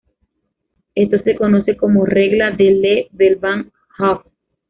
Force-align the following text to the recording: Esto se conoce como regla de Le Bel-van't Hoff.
Esto 0.95 1.19
se 1.23 1.35
conoce 1.35 1.77
como 1.77 2.07
regla 2.07 2.49
de 2.49 2.71
Le 2.71 3.07
Bel-van't 3.11 3.71
Hoff. 3.99 4.25